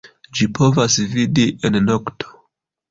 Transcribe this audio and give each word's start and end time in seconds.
Ĝi 0.37 0.47
povas 0.59 0.97
vidi 1.13 1.47
en 1.71 1.79
nokto. 1.93 2.37